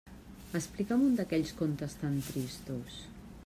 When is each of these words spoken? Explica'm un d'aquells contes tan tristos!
Explica'm 0.59 1.03
un 1.09 1.19
d'aquells 1.19 1.53
contes 1.61 1.95
tan 2.05 2.19
tristos! 2.33 3.01